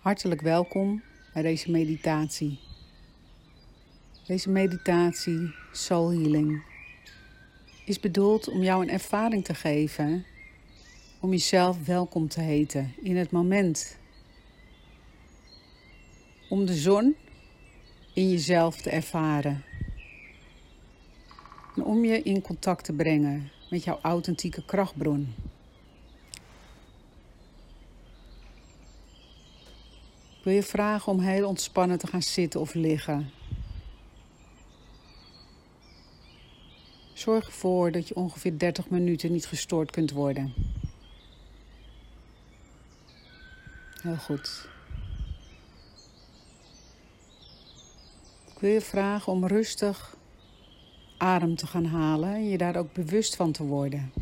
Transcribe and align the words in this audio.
Hartelijk 0.00 0.40
welkom 0.40 1.02
bij 1.32 1.42
deze 1.42 1.70
meditatie. 1.70 2.58
Deze 4.26 4.50
meditatie, 4.50 5.54
Soul 5.72 6.10
Healing, 6.12 6.62
is 7.84 8.00
bedoeld 8.00 8.48
om 8.48 8.62
jou 8.62 8.82
een 8.82 8.90
ervaring 8.90 9.44
te 9.44 9.54
geven 9.54 10.24
om 11.20 11.30
jezelf 11.30 11.86
welkom 11.86 12.28
te 12.28 12.40
heten 12.40 12.94
in 13.02 13.16
het 13.16 13.30
moment. 13.30 13.98
Om 16.48 16.66
de 16.66 16.74
zon 16.74 17.16
in 18.14 18.30
jezelf 18.30 18.76
te 18.80 18.90
ervaren. 18.90 19.64
En 21.76 21.84
om 21.84 22.04
je 22.04 22.22
in 22.22 22.42
contact 22.42 22.84
te 22.84 22.92
brengen 22.92 23.50
met 23.70 23.84
jouw 23.84 23.98
authentieke 24.02 24.64
krachtbron. 24.64 25.34
Wil 30.42 30.54
je 30.54 30.62
vragen 30.62 31.12
om 31.12 31.20
heel 31.20 31.48
ontspannen 31.48 31.98
te 31.98 32.06
gaan 32.06 32.22
zitten 32.22 32.60
of 32.60 32.74
liggen. 32.74 33.30
Zorg 37.12 37.46
ervoor 37.46 37.90
dat 37.90 38.08
je 38.08 38.14
ongeveer 38.14 38.58
30 38.58 38.88
minuten 38.88 39.32
niet 39.32 39.46
gestoord 39.46 39.90
kunt 39.90 40.10
worden. 40.10 40.54
Heel 44.02 44.16
goed. 44.16 44.68
Ik 48.54 48.58
wil 48.60 48.70
je 48.70 48.80
vragen 48.80 49.32
om 49.32 49.46
rustig 49.46 50.16
adem 51.16 51.56
te 51.56 51.66
gaan 51.66 51.84
halen 51.84 52.34
en 52.34 52.48
je 52.48 52.58
daar 52.58 52.76
ook 52.76 52.92
bewust 52.92 53.36
van 53.36 53.52
te 53.52 53.64
worden. 53.64 54.12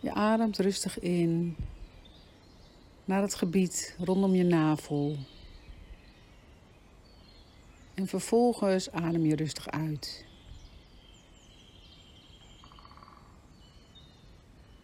Je 0.00 0.12
ademt 0.12 0.58
rustig 0.58 0.98
in 0.98 1.56
naar 3.04 3.22
het 3.22 3.34
gebied 3.34 3.96
rondom 3.98 4.34
je 4.34 4.44
navel. 4.44 5.16
En 7.94 8.06
vervolgens 8.06 8.90
adem 8.90 9.26
je 9.26 9.36
rustig 9.36 9.70
uit. 9.70 10.24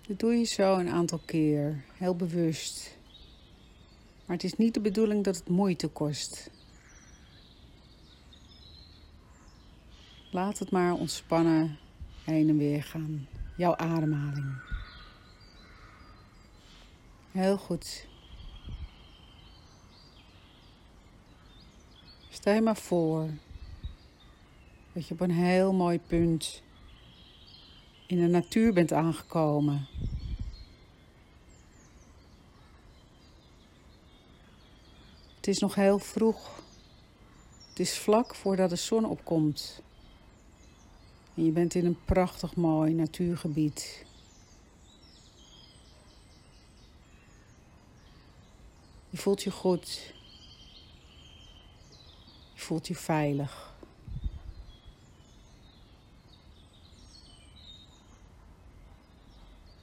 Dit 0.07 0.19
doe 0.19 0.35
je 0.35 0.45
zo 0.45 0.79
een 0.79 0.89
aantal 0.89 1.21
keer, 1.25 1.85
heel 1.95 2.17
bewust. 2.17 2.99
Maar 4.27 4.37
het 4.37 4.45
is 4.45 4.57
niet 4.57 4.75
de 4.75 4.81
bedoeling 4.81 5.25
dat 5.25 5.37
het 5.37 5.49
moeite 5.49 5.89
kost. 5.89 6.51
Laat 10.31 10.59
het 10.59 10.71
maar 10.71 10.93
ontspannen 10.93 11.79
heen 12.25 12.49
en 12.49 12.57
weer 12.57 12.83
gaan. 12.83 13.29
Jouw 13.57 13.77
ademhaling. 13.77 14.55
Heel 17.31 17.57
goed. 17.57 18.09
Stel 22.33 22.55
je 22.55 22.61
maar 22.61 22.77
voor 22.77 23.29
dat 24.93 25.07
je 25.07 25.15
op 25.15 25.21
een 25.21 25.31
heel 25.31 25.73
mooi 25.73 26.01
punt 26.01 26.63
in 28.07 28.19
de 28.21 28.27
natuur 28.27 28.73
bent 28.73 28.93
aangekomen. 28.93 29.87
Het 35.37 35.47
is 35.47 35.59
nog 35.59 35.75
heel 35.75 35.99
vroeg. 35.99 36.63
Het 37.69 37.79
is 37.79 37.99
vlak 37.99 38.35
voordat 38.35 38.71
de 38.71 38.77
zon 38.77 39.05
opkomt. 39.05 39.83
En 41.35 41.45
je 41.45 41.51
bent 41.51 41.75
in 41.75 41.85
een 41.85 42.05
prachtig 42.05 42.57
mooi 42.57 42.93
natuurgebied. 42.93 44.05
Je 49.11 49.17
voelt 49.17 49.43
je 49.43 49.51
goed 49.51 50.19
voelt 52.71 52.87
je 52.87 52.95
veilig. 52.95 53.75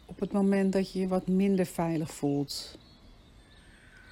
Op 0.06 0.20
het 0.20 0.32
moment 0.32 0.74
dat 0.74 0.92
je 0.92 1.00
je 1.00 1.08
wat 1.08 1.28
minder 1.28 1.66
veilig 1.66 2.12
voelt, 2.12 2.78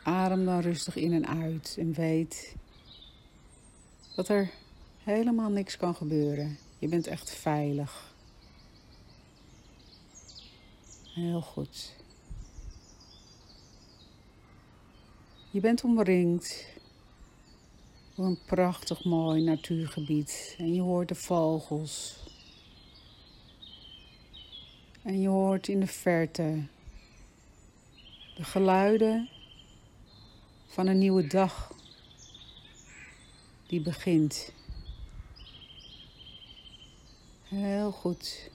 adem 0.04 0.46
dan 0.46 0.60
rustig 0.60 0.96
in 0.96 1.14
en 1.14 1.28
uit 1.28 1.76
en 1.80 1.94
weet 1.94 2.56
dat 4.16 4.28
er 4.28 4.50
helemaal 5.04 5.50
niks 5.50 5.78
kan 5.78 5.96
gebeuren. 5.96 6.58
Je 6.80 6.88
bent 6.88 7.08
echt 7.08 7.30
veilig. 7.30 8.14
Heel 11.04 11.42
goed. 11.42 11.96
Je 15.52 15.60
bent 15.60 15.84
omringd 15.84 16.74
een 18.16 18.40
prachtig 18.46 19.04
mooi 19.04 19.44
natuurgebied. 19.44 20.56
En 20.58 20.74
je 20.74 20.82
hoort 20.82 21.08
de 21.08 21.16
vogels. 21.16 22.24
En 25.02 25.22
je 25.22 25.28
hoort 25.28 25.68
in 25.68 25.80
de 25.80 25.88
verte 25.88 26.64
de 28.36 28.44
geluiden 28.44 29.30
van 30.68 30.88
een 30.88 30.98
nieuwe 30.98 31.28
dag 31.28 31.74
die 33.68 33.82
begint. 33.82 34.52
Heel 37.44 37.92
goed. 37.92 38.50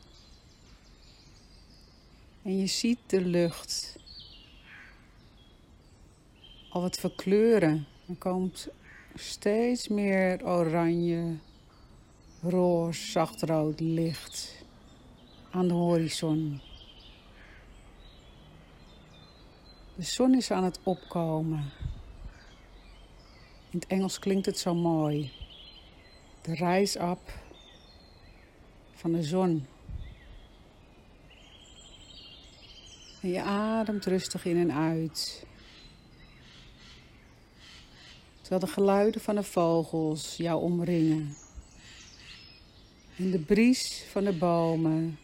En 2.43 2.59
je 2.59 2.67
ziet 2.67 2.99
de 3.07 3.21
lucht 3.21 3.97
al 6.69 6.81
wat 6.81 6.99
verkleuren. 6.99 7.87
Er 8.09 8.15
komt 8.15 8.69
steeds 9.21 9.89
meer 9.89 10.47
oranje, 10.47 11.37
roze, 12.43 13.11
zachtrood 13.11 13.81
licht 13.81 14.65
aan 15.51 15.69
de 15.69 15.75
horizon. 15.75 16.61
De 19.95 20.03
zon 20.03 20.35
is 20.35 20.51
aan 20.51 20.65
het 20.65 20.81
opkomen. 20.83 21.71
In 23.71 23.79
het 23.79 23.87
Engels 23.87 24.19
klinkt 24.19 24.47
het 24.47 24.59
zo 24.59 24.75
mooi. 24.75 25.33
De 26.43 26.55
rise 26.55 27.01
up 27.01 27.39
van 28.95 29.13
de 29.13 29.23
zon. 29.23 29.67
En 33.23 33.29
je 33.29 33.43
ademt 33.43 34.05
rustig 34.05 34.45
in 34.45 34.57
en 34.57 34.73
uit. 34.73 35.49
Terwijl 38.51 38.73
de 38.73 38.81
geluiden 38.81 39.21
van 39.21 39.35
de 39.35 39.43
vogels 39.43 40.37
jou 40.37 40.63
omringen. 40.63 41.37
En 43.17 43.31
de 43.31 43.39
bries 43.39 44.05
van 44.11 44.25
de 44.25 44.33
bomen 44.33 45.19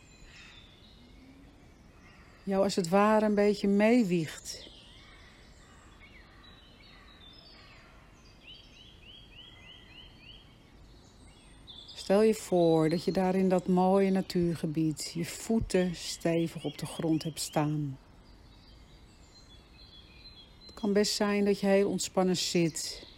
jou 2.42 2.64
als 2.64 2.76
het 2.76 2.88
ware 2.88 3.26
een 3.26 3.34
beetje 3.34 3.68
meewiegt. 3.68 4.68
Stel 11.94 12.22
je 12.22 12.34
voor 12.34 12.88
dat 12.88 13.04
je 13.04 13.12
daar 13.12 13.34
in 13.34 13.48
dat 13.48 13.66
mooie 13.66 14.10
natuurgebied 14.10 15.12
je 15.14 15.24
voeten 15.24 15.94
stevig 15.94 16.64
op 16.64 16.78
de 16.78 16.86
grond 16.86 17.22
hebt 17.22 17.40
staan. 17.40 17.98
Het 20.66 20.74
kan 20.74 20.92
best 20.92 21.14
zijn 21.14 21.44
dat 21.44 21.60
je 21.60 21.66
heel 21.66 21.88
ontspannen 21.88 22.36
zit 22.36 23.14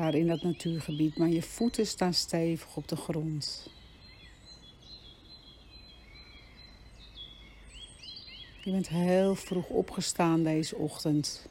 daar 0.00 0.14
in 0.14 0.26
dat 0.26 0.42
natuurgebied, 0.42 1.16
maar 1.16 1.28
je 1.28 1.42
voeten 1.42 1.86
staan 1.86 2.14
stevig 2.14 2.76
op 2.76 2.88
de 2.88 2.96
grond. 2.96 3.70
Je 8.64 8.70
bent 8.70 8.88
heel 8.88 9.34
vroeg 9.34 9.68
opgestaan 9.68 10.42
deze 10.42 10.76
ochtend 10.76 11.48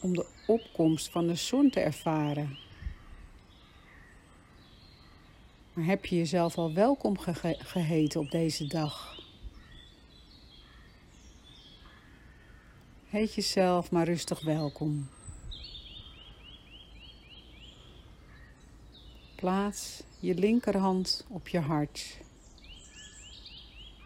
om 0.00 0.14
de 0.14 0.26
opkomst 0.46 1.10
van 1.10 1.26
de 1.26 1.34
zon 1.34 1.70
te 1.70 1.80
ervaren. 1.80 2.58
Maar 5.72 5.84
heb 5.84 6.06
je 6.06 6.16
jezelf 6.16 6.58
al 6.58 6.72
welkom 6.72 7.18
geheten 7.58 8.20
op 8.20 8.30
deze 8.30 8.66
dag? 8.66 9.18
Heet 13.08 13.34
jezelf 13.34 13.90
maar 13.90 14.04
rustig 14.04 14.40
welkom. 14.40 15.08
Plaats 19.40 20.02
je 20.18 20.34
linkerhand 20.34 21.24
op 21.28 21.48
je 21.48 21.58
hart. 21.58 22.18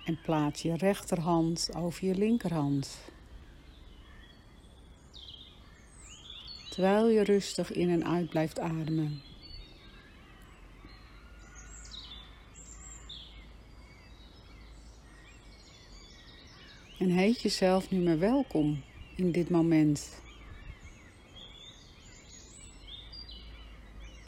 En 0.05 0.21
plaats 0.23 0.63
je 0.63 0.77
rechterhand 0.77 1.71
over 1.77 2.07
je 2.07 2.15
linkerhand. 2.15 2.99
Terwijl 6.71 7.09
je 7.09 7.23
rustig 7.23 7.73
in 7.73 7.91
en 7.91 8.07
uit 8.07 8.29
blijft 8.29 8.59
ademen. 8.59 9.23
En 16.99 17.09
heet 17.09 17.41
jezelf 17.41 17.91
nu 17.91 17.99
maar 17.99 18.19
welkom 18.19 18.83
in 19.17 19.33
dit 19.33 19.51
moment. 19.51 20.23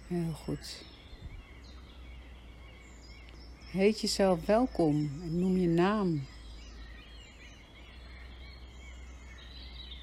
Heel 0.07 0.33
goed. 0.33 0.86
Heet 3.77 4.01
jezelf 4.01 4.47
welkom 4.47 5.11
en 5.23 5.39
noem 5.39 5.57
je 5.57 5.69
naam. 5.69 6.27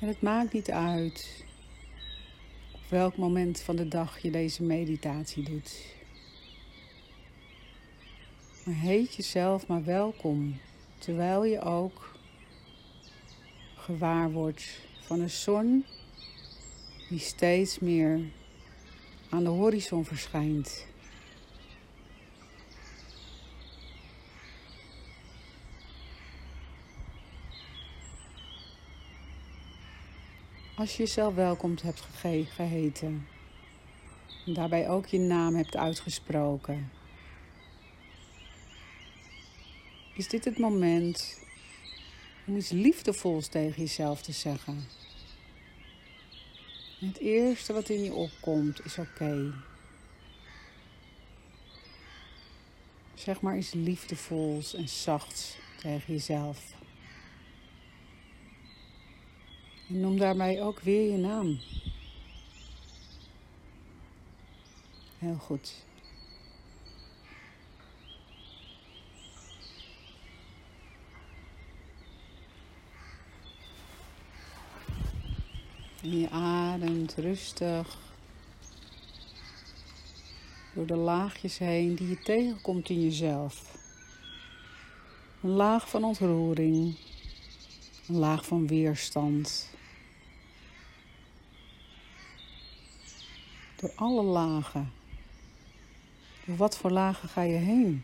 En 0.01 0.07
het 0.07 0.21
maakt 0.21 0.53
niet 0.53 0.71
uit 0.71 1.45
op 2.71 2.81
welk 2.89 3.17
moment 3.17 3.61
van 3.61 3.75
de 3.75 3.87
dag 3.87 4.19
je 4.19 4.31
deze 4.31 4.63
meditatie 4.63 5.43
doet. 5.43 5.85
Maar 8.65 8.75
heet 8.75 9.15
jezelf 9.15 9.67
maar 9.67 9.83
welkom, 9.83 10.59
terwijl 10.97 11.45
je 11.45 11.61
ook 11.61 12.15
gewaar 13.75 14.31
wordt 14.31 14.79
van 15.01 15.19
een 15.19 15.29
zon 15.29 15.85
die 17.09 17.19
steeds 17.19 17.79
meer 17.79 18.19
aan 19.29 19.43
de 19.43 19.49
horizon 19.49 20.05
verschijnt. 20.05 20.91
Als 30.83 30.95
je 30.95 31.03
jezelf 31.03 31.35
welkom 31.35 31.75
hebt 31.83 32.01
ge 32.01 32.45
geheten, 32.49 33.27
en 34.45 34.53
daarbij 34.53 34.89
ook 34.89 35.05
je 35.05 35.19
naam 35.19 35.55
hebt 35.55 35.75
uitgesproken, 35.75 36.91
is 40.15 40.27
dit 40.27 40.45
het 40.45 40.57
moment 40.57 41.39
om 42.45 42.55
iets 42.55 42.69
liefdevols 42.69 43.47
tegen 43.47 43.81
jezelf 43.81 44.21
te 44.21 44.31
zeggen. 44.31 44.87
het 46.99 47.17
eerste 47.17 47.73
wat 47.73 47.89
in 47.89 48.03
je 48.03 48.13
opkomt 48.13 48.85
is 48.85 48.97
oké. 48.97 49.53
Zeg 53.13 53.41
maar 53.41 53.57
iets 53.57 53.73
liefdevols 53.73 54.73
en 54.73 54.89
zachts 54.89 55.57
tegen 55.81 56.13
jezelf. 56.13 56.73
En 59.89 59.99
noem 59.99 60.17
daarbij 60.17 60.61
ook 60.61 60.79
weer 60.79 61.11
je 61.11 61.17
naam. 61.17 61.59
Heel 65.19 65.35
goed. 65.35 65.85
En 76.01 76.19
je 76.19 76.29
ademt 76.29 77.15
rustig 77.15 77.97
door 80.73 80.85
de 80.85 80.95
laagjes 80.95 81.57
heen 81.57 81.95
die 81.95 82.09
je 82.09 82.19
tegenkomt 82.19 82.89
in 82.89 83.01
jezelf. 83.01 83.77
Een 85.41 85.49
laag 85.49 85.89
van 85.89 86.03
ontroering, 86.03 86.95
een 88.07 88.15
laag 88.15 88.45
van 88.45 88.67
weerstand. 88.67 89.69
Door 93.75 93.91
alle 93.95 94.23
lagen. 94.23 94.91
Door 96.45 96.55
wat 96.57 96.77
voor 96.77 96.91
lagen 96.91 97.29
ga 97.29 97.41
je 97.41 97.57
heen? 97.57 98.03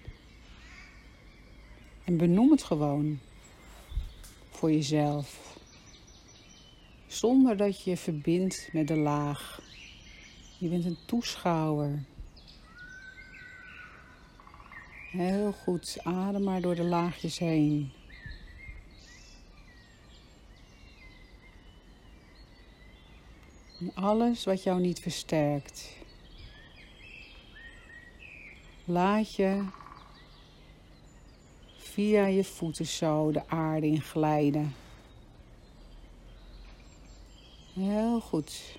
En 2.03 2.17
benoem 2.17 2.51
het 2.51 2.63
gewoon 2.63 3.19
voor 4.49 4.71
jezelf. 4.71 5.57
Zonder 7.07 7.57
dat 7.57 7.83
je 7.83 7.89
je 7.89 7.97
verbindt 7.97 8.69
met 8.73 8.87
de 8.87 8.95
laag. 8.95 9.61
Je 10.57 10.67
bent 10.67 10.85
een 10.85 10.97
toeschouwer. 11.05 12.03
Heel 15.11 15.51
goed, 15.51 15.97
adem 16.03 16.43
maar 16.43 16.61
door 16.61 16.75
de 16.75 16.83
laagjes 16.83 17.37
heen. 17.37 17.91
Alles 23.93 24.43
wat 24.43 24.63
jou 24.63 24.79
niet 24.79 24.99
versterkt. 24.99 25.89
Laat 28.85 29.35
je 29.35 29.65
via 31.77 32.25
je 32.25 32.43
voeten 32.43 32.85
zo 32.85 33.31
de 33.31 33.47
aarde 33.47 33.87
in 33.87 34.01
glijden. 34.01 34.75
Heel 37.73 38.19
goed. 38.19 38.77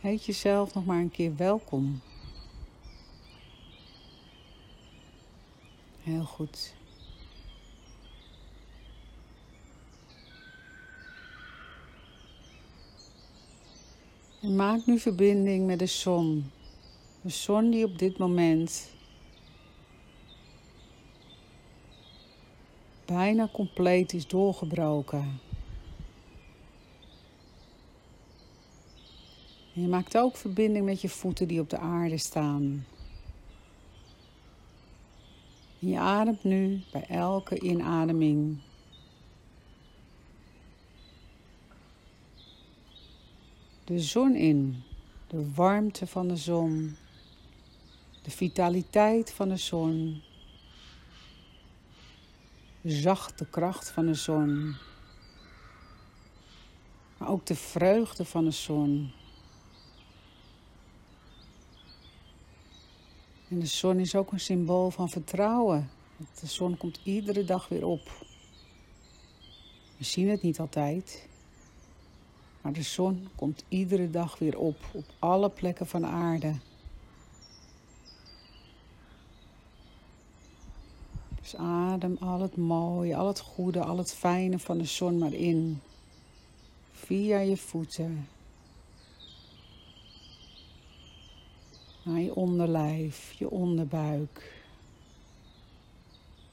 Heet 0.00 0.24
jezelf 0.24 0.74
nog 0.74 0.84
maar 0.84 0.98
een 0.98 1.10
keer 1.10 1.36
welkom. 1.36 2.00
Heel 6.02 6.24
goed. 6.24 6.74
En 14.40 14.56
maak 14.56 14.86
nu 14.86 14.98
verbinding 14.98 15.66
met 15.66 15.78
de 15.78 15.86
zon. 15.86 16.50
De 17.20 17.28
zon 17.28 17.70
die 17.70 17.84
op 17.84 17.98
dit 17.98 18.18
moment 18.18 18.90
bijna 23.04 23.48
compleet 23.52 24.12
is 24.12 24.26
doorgebroken. 24.26 25.40
En 29.74 29.82
je 29.82 29.88
maakt 29.88 30.16
ook 30.16 30.36
verbinding 30.36 30.84
met 30.84 31.00
je 31.00 31.08
voeten 31.08 31.48
die 31.48 31.60
op 31.60 31.70
de 31.70 31.78
aarde 31.78 32.18
staan. 32.18 32.86
Je 35.78 35.98
ademt 35.98 36.44
nu 36.44 36.82
bij 36.92 37.04
elke 37.08 37.60
inademing. 37.60 38.58
De 43.88 44.00
zon 44.00 44.34
in, 44.34 44.82
de 45.26 45.52
warmte 45.54 46.06
van 46.06 46.28
de 46.28 46.36
zon, 46.36 46.96
de 48.22 48.30
vitaliteit 48.30 49.32
van 49.32 49.48
de 49.48 49.56
zon, 49.56 50.22
de 52.80 52.90
zachte 52.90 53.46
kracht 53.46 53.90
van 53.90 54.06
de 54.06 54.14
zon, 54.14 54.76
maar 57.18 57.28
ook 57.28 57.46
de 57.46 57.54
vreugde 57.54 58.24
van 58.24 58.44
de 58.44 58.50
zon. 58.50 59.12
En 63.48 63.60
de 63.60 63.66
zon 63.66 63.98
is 63.98 64.14
ook 64.14 64.32
een 64.32 64.40
symbool 64.40 64.90
van 64.90 65.10
vertrouwen. 65.10 65.90
De 66.40 66.46
zon 66.46 66.76
komt 66.76 67.00
iedere 67.04 67.44
dag 67.44 67.68
weer 67.68 67.86
op. 67.86 68.24
We 69.96 70.04
zien 70.04 70.28
het 70.28 70.42
niet 70.42 70.60
altijd. 70.60 71.28
Maar 72.60 72.72
de 72.72 72.82
zon 72.82 73.28
komt 73.34 73.64
iedere 73.68 74.10
dag 74.10 74.38
weer 74.38 74.58
op, 74.58 74.76
op 74.92 75.04
alle 75.18 75.48
plekken 75.48 75.86
van 75.86 76.00
de 76.00 76.06
aarde. 76.06 76.54
Dus 81.40 81.56
adem 81.56 82.16
al 82.20 82.40
het 82.40 82.56
mooie, 82.56 83.16
al 83.16 83.26
het 83.26 83.40
goede, 83.40 83.84
al 83.84 83.98
het 83.98 84.14
fijne 84.14 84.58
van 84.58 84.78
de 84.78 84.84
zon 84.84 85.18
maar 85.18 85.32
in. 85.32 85.80
Via 86.92 87.38
je 87.38 87.56
voeten, 87.56 88.28
naar 92.02 92.20
je 92.20 92.34
onderlijf, 92.34 93.32
je 93.32 93.50
onderbuik. 93.50 94.56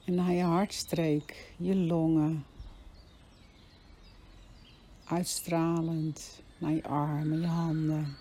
En 0.06 0.16
naar 0.16 0.32
je 0.32 0.44
hartstreek, 0.44 1.54
je 1.58 1.76
longen. 1.76 2.46
Uitstralend 5.06 6.42
naar 6.58 6.72
je 6.72 6.84
armen, 6.84 7.42
je 7.42 7.48
handen, 7.48 8.18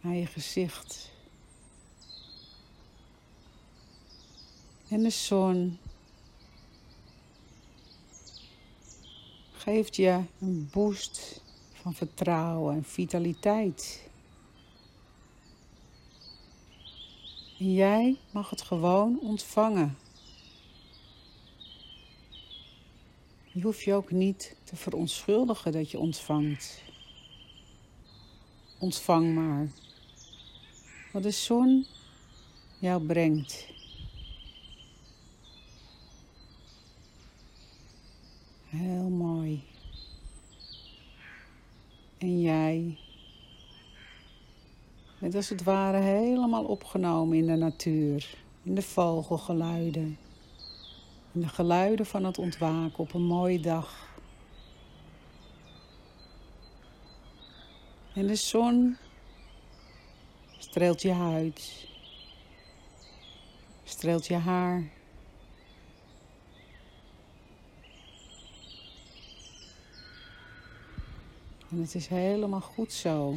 naar 0.00 0.14
je 0.14 0.26
gezicht. 0.26 1.10
En 4.88 5.02
de 5.02 5.10
zon 5.10 5.78
geeft 9.52 9.96
je 9.96 10.22
een 10.38 10.68
boost 10.72 11.42
van 11.72 11.94
vertrouwen 11.94 12.74
en 12.74 12.84
vitaliteit. 12.84 14.08
En 17.58 17.72
jij 17.72 18.18
mag 18.30 18.50
het 18.50 18.62
gewoon 18.62 19.18
ontvangen. 19.20 19.96
Je 23.52 23.62
hoeft 23.62 23.82
je 23.82 23.94
ook 23.94 24.10
niet 24.10 24.56
te 24.64 24.76
verontschuldigen 24.76 25.72
dat 25.72 25.90
je 25.90 25.98
ontvangt. 25.98 26.82
Ontvang 28.78 29.34
maar 29.34 29.68
wat 31.12 31.22
de 31.22 31.30
zon 31.30 31.86
jou 32.78 33.06
brengt. 33.06 33.66
Heel 38.64 39.08
mooi. 39.08 39.62
En 42.18 42.40
jij 42.40 42.98
bent 45.18 45.34
als 45.34 45.48
het 45.48 45.62
ware 45.62 45.98
helemaal 45.98 46.64
opgenomen 46.64 47.36
in 47.36 47.46
de 47.46 47.56
natuur, 47.56 48.34
in 48.62 48.74
de 48.74 48.82
vogelgeluiden 48.82 50.18
de 51.32 51.48
geluiden 51.48 52.06
van 52.06 52.24
het 52.24 52.38
ontwaken 52.38 52.98
op 52.98 53.14
een 53.14 53.22
mooie 53.22 53.60
dag. 53.60 54.08
En 58.14 58.26
de 58.26 58.34
zon 58.34 58.96
streelt 60.58 61.02
je 61.02 61.12
huid, 61.12 61.88
streelt 63.84 64.26
je 64.26 64.36
haar. 64.36 64.90
En 71.70 71.80
het 71.80 71.94
is 71.94 72.06
helemaal 72.06 72.60
goed 72.60 72.92
zo. 72.92 73.36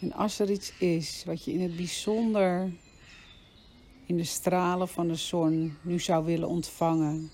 En 0.00 0.12
als 0.12 0.38
er 0.38 0.50
iets 0.50 0.72
is 0.78 1.22
wat 1.26 1.44
je 1.44 1.52
in 1.52 1.60
het 1.60 1.76
bijzonder 1.76 2.70
in 4.06 4.16
de 4.16 4.24
stralen 4.24 4.88
van 4.88 5.08
de 5.08 5.14
zon 5.14 5.76
nu 5.82 6.00
zou 6.00 6.24
willen 6.24 6.48
ontvangen, 6.48 7.30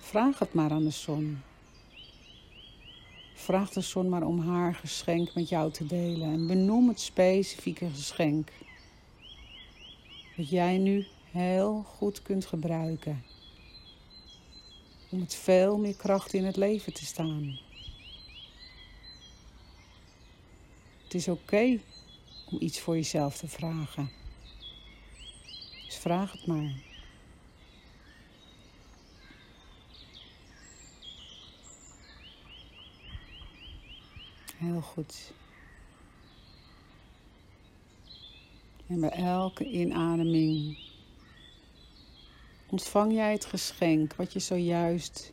vraag 0.00 0.38
het 0.38 0.54
maar 0.54 0.70
aan 0.70 0.84
de 0.84 0.90
zon. 0.90 1.40
Vraag 3.34 3.70
de 3.70 3.80
zon 3.80 4.08
maar 4.08 4.26
om 4.26 4.40
haar 4.40 4.74
geschenk 4.74 5.34
met 5.34 5.48
jou 5.48 5.70
te 5.70 5.86
delen 5.86 6.32
en 6.32 6.46
benoem 6.46 6.88
het 6.88 7.00
specifieke 7.00 7.88
geschenk. 7.90 8.48
Dat 10.36 10.50
jij 10.50 10.78
nu 10.78 11.06
heel 11.30 11.82
goed 11.82 12.22
kunt 12.22 12.46
gebruiken. 12.46 13.24
Om 15.10 15.18
met 15.18 15.34
veel 15.34 15.78
meer 15.78 15.96
kracht 15.96 16.32
in 16.32 16.44
het 16.44 16.56
leven 16.56 16.92
te 16.92 17.04
staan. 17.04 17.58
Het 21.12 21.20
is 21.20 21.28
oké 21.28 21.78
om 22.50 22.56
iets 22.60 22.80
voor 22.80 22.94
jezelf 22.94 23.36
te 23.36 23.48
vragen. 23.48 24.10
Dus 25.86 25.96
vraag 25.96 26.32
het 26.32 26.46
maar. 26.46 26.72
Heel 34.56 34.80
goed. 34.80 35.32
En 38.86 39.00
bij 39.00 39.10
elke 39.10 39.64
inademing 39.64 40.78
ontvang 42.66 43.12
jij 43.12 43.32
het 43.32 43.44
geschenk 43.44 44.14
wat 44.14 44.32
je 44.32 44.38
zojuist 44.38 45.32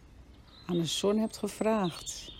aan 0.65 0.77
de 0.77 0.85
zon 0.85 1.17
hebt 1.17 1.37
gevraagd. 1.37 2.38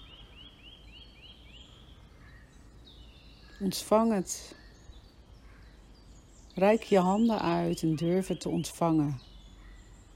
Ontvang 3.59 4.13
het. 4.13 4.55
Reik 6.53 6.83
je 6.83 6.97
handen 6.97 7.41
uit 7.41 7.81
en 7.81 7.95
durf 7.95 8.27
het 8.27 8.39
te 8.39 8.49
ontvangen. 8.49 9.19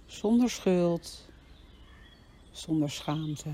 Zonder 0.06 0.50
schuld, 0.50 1.26
zonder 2.52 2.92
schaamte. 2.92 3.54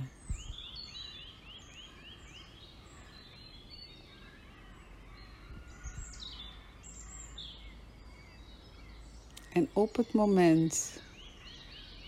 En 9.53 9.69
op 9.73 9.95
het 9.95 10.13
moment 10.13 11.01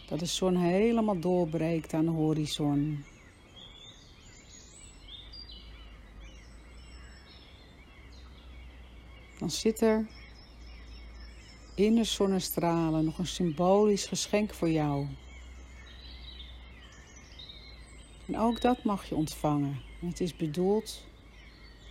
dat 0.09 0.19
de 0.19 0.25
zon 0.25 0.55
helemaal 0.55 1.19
doorbreekt 1.19 1.93
aan 1.93 2.05
de 2.05 2.11
horizon, 2.11 3.05
dan 9.41 9.51
zit 9.51 9.81
er 9.81 10.05
in 11.75 11.95
de 11.95 12.03
zonnestralen 12.03 13.05
nog 13.05 13.17
een 13.17 13.27
symbolisch 13.27 14.05
geschenk 14.05 14.53
voor 14.53 14.69
jou. 14.69 15.07
En 18.25 18.39
ook 18.39 18.61
dat 18.61 18.83
mag 18.83 19.09
je 19.09 19.15
ontvangen. 19.15 19.81
Het 19.99 20.21
is 20.21 20.35
bedoeld 20.35 21.03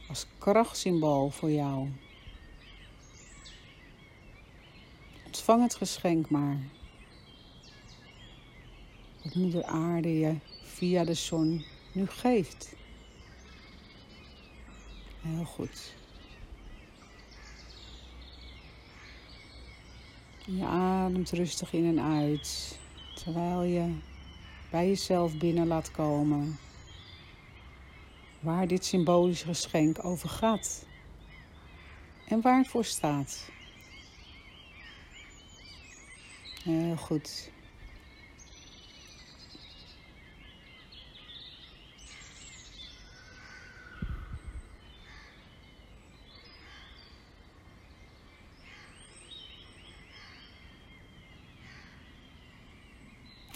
als 0.09 0.27
krachtsymbool 0.39 1.31
voor 1.31 1.51
jou. 1.51 1.89
Ontvang 5.27 5.63
het 5.63 5.75
geschenk 5.75 6.31
maar. 6.31 6.59
Dat 9.23 9.35
moeder 9.35 9.65
aarde 9.65 10.19
je 10.19 10.37
via 10.63 11.05
de 11.05 11.15
zon 11.15 11.65
nu 11.93 12.07
geeft. 12.07 12.75
Heel 15.21 15.45
goed. 15.45 15.99
Je 20.47 20.65
ademt 20.65 21.31
rustig 21.31 21.73
in 21.73 21.87
en 21.87 22.05
uit, 22.05 22.79
terwijl 23.15 23.63
je 23.63 23.95
bij 24.71 24.89
jezelf 24.89 25.37
binnen 25.39 25.67
laat 25.67 25.91
komen 25.91 26.59
waar 28.41 28.67
dit 28.67 28.85
symbolische 28.85 29.47
geschenk 29.47 30.05
over 30.05 30.29
gaat 30.29 30.87
en 32.29 32.41
waar 32.41 32.59
het 32.59 32.69
voor 32.69 32.85
staat. 32.85 33.49
Heel 36.63 36.97
goed. 36.97 37.51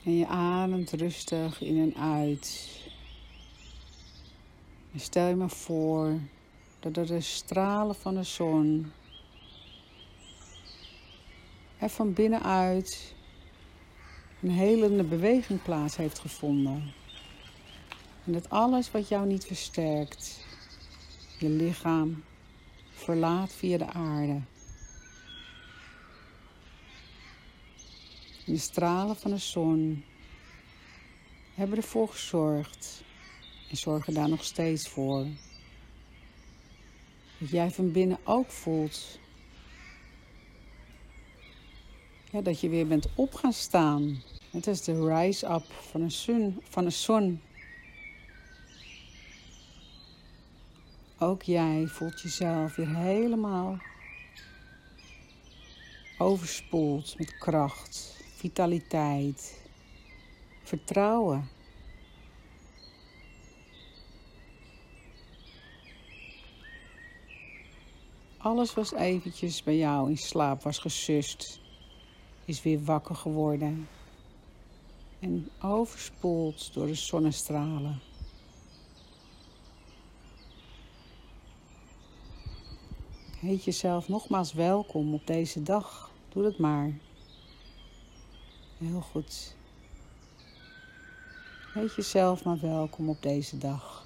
En 0.05 0.17
je 0.17 0.27
ademt 0.27 0.91
rustig 0.91 1.61
in 1.61 1.79
en 1.79 2.03
uit. 2.03 2.71
En 4.93 5.01
stel 5.01 5.29
je 5.29 5.35
maar 5.35 5.51
voor 5.51 6.19
dat 6.81 6.97
er 6.97 7.07
de 7.07 7.21
stralen 7.21 7.95
van 7.95 8.15
de 8.15 8.23
zon 8.23 8.93
er 11.79 11.91
van 11.91 12.13
binnenuit 12.13 13.15
een 14.43 14.51
helende 14.51 15.03
beweging 15.03 15.63
plaats 15.63 15.97
heeft 15.97 16.19
gevonden. 16.19 16.93
En 18.25 18.33
dat 18.33 18.51
alles 18.51 18.91
wat 18.91 19.09
jou 19.09 19.27
niet 19.27 19.45
versterkt, 19.45 20.45
je 21.39 21.49
lichaam 21.49 22.25
verlaat 22.93 23.53
via 23.53 23.79
de 23.79 23.87
aarde. 23.87 24.41
De 28.45 28.59
stralen 28.59 29.17
van 29.17 29.31
de 29.31 29.39
zon 29.39 30.05
hebben 31.55 31.77
ervoor 31.77 32.09
gezorgd 32.09 33.05
en 33.71 33.77
zorgen 33.77 34.15
daar 34.15 34.29
nog 34.29 34.45
steeds 34.45 34.89
voor. 34.89 35.27
Dat 37.39 37.51
jij 37.51 37.71
van 37.71 37.93
binnen 37.93 38.19
ook 38.25 38.51
voelt 38.51 39.19
ja, 42.35 42.41
dat 42.41 42.61
je 42.61 42.69
weer 42.69 42.87
bent 42.87 43.09
op 43.15 43.35
gaan 43.35 43.53
staan. 43.53 44.23
Het 44.51 44.67
is 44.67 44.83
de 44.83 45.07
rise-up 45.07 45.73
van 45.73 46.01
een 46.01 46.11
zon. 46.11 46.61
Van 46.69 46.85
een 46.85 46.93
zon. 46.93 47.41
Ook 51.19 51.43
jij 51.43 51.87
voelt 51.87 52.21
jezelf 52.21 52.77
weer 52.77 52.97
helemaal 52.97 53.79
overspoeld 56.19 57.19
met 57.19 57.39
kracht 57.39 58.14
vitaliteit, 58.45 59.61
vertrouwen. 60.63 61.49
Alles 68.37 68.75
was 68.75 68.93
eventjes 68.93 69.63
bij 69.63 69.77
jou 69.77 70.11
in 70.11 70.17
slaap 70.17 70.63
was 70.63 70.79
gesust, 70.79 71.61
is 72.45 72.63
weer 72.63 72.85
wakker 72.85 73.15
geworden 73.15 73.89
en 75.19 75.49
overspoeld 75.61 76.75
door 76.75 76.87
de 76.87 76.95
zonnestralen. 76.95 78.01
Heet 83.39 83.65
jezelf 83.65 84.09
nogmaals 84.09 84.53
welkom 84.53 85.15
op 85.15 85.27
deze 85.27 85.63
dag. 85.63 86.11
Doe 86.29 86.45
het 86.45 86.59
maar. 86.59 87.13
Heel 88.79 89.01
goed. 89.01 89.55
Heet 91.73 91.95
jezelf 91.95 92.45
maar 92.45 92.61
welkom 92.61 93.09
op 93.09 93.23
deze 93.23 93.59
dag. 93.59 94.05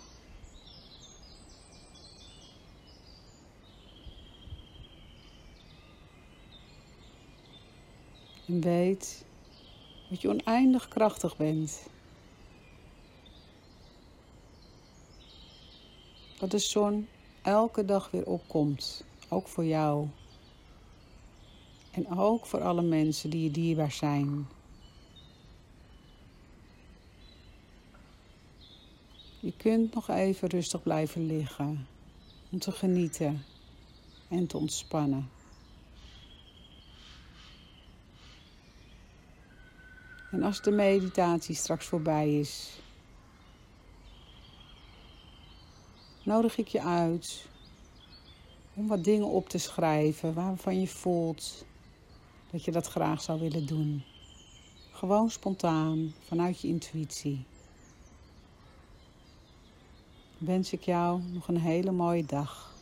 En 8.47 8.61
weet 8.61 9.25
dat 10.09 10.21
je 10.21 10.29
oneindig 10.29 10.89
krachtig 10.89 11.37
bent. 11.37 11.87
Dat 16.39 16.51
de 16.51 16.59
zon 16.59 17.09
elke 17.43 17.85
dag 17.85 18.11
weer 18.11 18.27
opkomt, 18.27 19.05
ook 19.29 19.49
voor 19.49 19.65
jou. 19.65 20.09
En 21.91 22.19
ook 22.19 22.47
voor 22.47 22.63
alle 22.63 22.83
mensen 22.83 23.31
die 23.31 23.43
je 23.43 23.51
dierbaar 23.51 23.93
zijn. 23.93 24.57
Kunt 29.59 29.95
nog 29.95 30.09
even 30.09 30.49
rustig 30.49 30.83
blijven 30.83 31.27
liggen 31.27 31.87
om 32.50 32.59
te 32.59 32.73
genieten 32.73 33.45
en 34.29 34.47
te 34.47 34.57
ontspannen. 34.57 35.31
En 40.31 40.43
als 40.43 40.62
de 40.62 40.71
meditatie 40.71 41.55
straks 41.55 41.87
voorbij 41.87 42.38
is, 42.38 42.81
nodig 46.23 46.59
ik 46.59 46.69
je 46.69 46.83
uit 46.83 47.47
om 48.75 48.87
wat 48.87 49.05
dingen 49.05 49.29
op 49.29 49.49
te 49.49 49.59
schrijven 49.59 50.35
waarvan 50.35 50.81
je 50.81 50.88
voelt 50.88 51.65
dat 52.50 52.65
je 52.65 52.71
dat 52.71 52.87
graag 52.87 53.23
zou 53.23 53.41
willen 53.41 53.67
doen. 53.67 54.03
Gewoon 54.93 55.31
spontaan, 55.31 56.15
vanuit 56.27 56.61
je 56.61 56.69
intuïtie. 56.69 57.45
Wens 60.38 60.73
ik 60.73 60.83
jou 60.83 61.21
nog 61.33 61.49
een 61.49 61.61
hele 61.61 61.90
mooie 61.90 62.25
dag. 62.25 62.75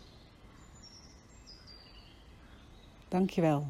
Dankjewel. 3.09 3.67